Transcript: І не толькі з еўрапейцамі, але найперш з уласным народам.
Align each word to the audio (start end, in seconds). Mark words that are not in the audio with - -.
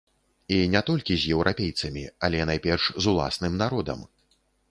І 0.53 0.55
не 0.75 0.79
толькі 0.87 1.17
з 1.23 1.33
еўрапейцамі, 1.35 2.03
але 2.27 2.39
найперш 2.51 2.89
з 3.05 3.13
уласным 3.13 3.53
народам. 3.63 3.99